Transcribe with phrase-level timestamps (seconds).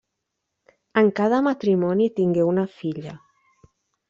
[1.01, 3.15] En cada matrimoni tingué una filla.